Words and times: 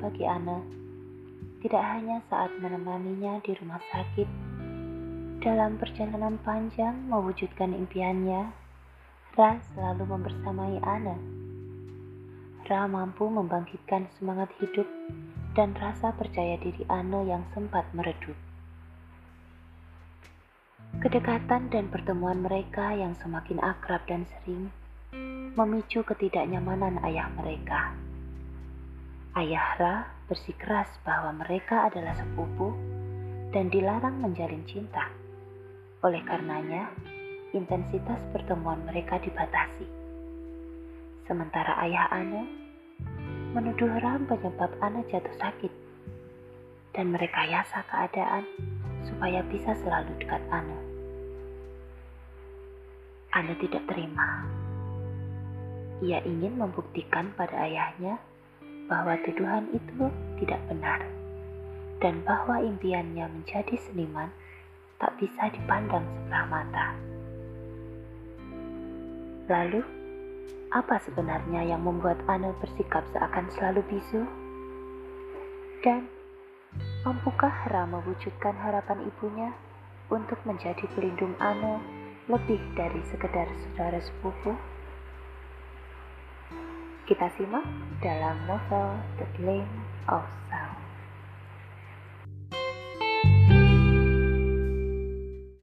bagi 0.00 0.24
Anne, 0.24 0.64
tidak 1.60 1.84
hanya 1.84 2.24
saat 2.32 2.48
menemaninya 2.56 3.36
di 3.44 3.52
rumah 3.52 3.76
sakit, 3.92 4.24
dalam 5.44 5.76
perjalanan 5.76 6.40
panjang 6.40 6.96
mewujudkan 7.04 7.76
impiannya, 7.76 8.48
Ra 9.36 9.60
selalu 9.76 10.08
membersamai 10.08 10.80
Anne. 10.88 11.20
Ra 12.64 12.88
mampu 12.88 13.28
membangkitkan 13.28 14.08
semangat 14.16 14.48
hidup 14.56 14.88
dan 15.52 15.76
rasa 15.76 16.16
percaya 16.16 16.56
diri 16.56 16.80
Anne 16.88 17.28
yang 17.28 17.44
sempat 17.52 17.84
meredup. 17.92 18.40
Kedekatan 21.04 21.68
dan 21.68 21.92
pertemuan 21.92 22.40
mereka 22.40 22.96
yang 22.96 23.12
semakin 23.20 23.60
akrab 23.60 24.00
dan 24.08 24.24
sering 24.24 24.72
memicu 25.56 26.04
ketidaknyamanan 26.04 27.00
ayah 27.04 27.32
mereka. 27.32 27.96
Ayah 29.36 29.68
Ra 29.80 29.94
bersikeras 30.28 30.88
bahwa 31.04 31.32
mereka 31.40 31.88
adalah 31.88 32.12
sepupu 32.12 32.76
dan 33.56 33.72
dilarang 33.72 34.20
menjalin 34.20 34.64
cinta. 34.68 35.08
Oleh 36.04 36.20
karenanya, 36.28 36.92
intensitas 37.56 38.20
pertemuan 38.36 38.84
mereka 38.84 39.16
dibatasi. 39.16 39.88
Sementara 41.24 41.80
ayah 41.88 42.12
Ana 42.12 42.44
menuduh 43.56 43.88
Ram 44.04 44.28
penyebab 44.28 44.68
Ana 44.84 45.00
jatuh 45.08 45.32
sakit 45.40 45.72
dan 46.92 47.16
merekayasa 47.16 47.80
keadaan 47.88 48.44
supaya 49.08 49.40
bisa 49.48 49.72
selalu 49.80 50.12
dekat 50.20 50.44
Ana. 50.52 50.78
Ana 53.32 53.52
tidak 53.56 53.84
terima. 53.88 54.44
Ia 56.04 56.20
ingin 56.28 56.60
membuktikan 56.60 57.32
pada 57.36 57.56
ayahnya 57.64 58.20
bahwa 58.86 59.16
tuduhan 59.24 59.72
itu 59.72 60.12
tidak 60.42 60.60
benar 60.68 61.00
dan 62.04 62.20
bahwa 62.28 62.60
impiannya 62.60 63.24
menjadi 63.24 63.80
seniman 63.88 64.28
tak 65.00 65.16
bisa 65.20 65.48
dipandang 65.52 66.04
sebelah 66.04 66.44
mata. 66.48 66.86
Lalu, 69.46 69.80
apa 70.74 70.98
sebenarnya 71.06 71.62
yang 71.62 71.86
membuat 71.86 72.18
Ana 72.26 72.50
bersikap 72.58 73.06
seakan 73.14 73.46
selalu 73.54 73.80
bisu? 73.86 74.26
Dan, 75.80 76.10
mampukah 77.06 77.52
Hera 77.64 77.86
mewujudkan 77.86 78.58
harapan 78.58 79.06
ibunya 79.06 79.54
untuk 80.10 80.36
menjadi 80.42 80.82
pelindung 80.98 81.38
Ana 81.38 81.78
lebih 82.26 82.58
dari 82.74 82.98
sekedar 83.06 83.46
saudara 83.62 84.02
sepupu? 84.02 84.58
Kita 87.06 87.30
simak 87.38 87.62
dalam 88.02 88.34
novel 88.50 88.98
The 89.22 89.26
Flame 89.38 89.70
of 90.10 90.26
Sound. 90.50 90.85